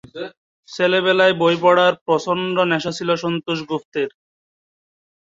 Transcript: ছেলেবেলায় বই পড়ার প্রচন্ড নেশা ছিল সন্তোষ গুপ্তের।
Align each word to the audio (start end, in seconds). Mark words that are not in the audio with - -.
ছেলেবেলায় 0.69 1.33
বই 1.41 1.55
পড়ার 1.63 1.93
প্রচন্ড 2.05 2.55
নেশা 2.71 2.91
ছিল 2.97 3.09
সন্তোষ 3.23 3.59
গুপ্তের। 3.69 4.09